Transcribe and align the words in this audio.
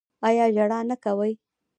ایا 0.27 0.45
ژړا 0.55 0.79
نه 0.89 0.95
کوي؟ 1.03 1.33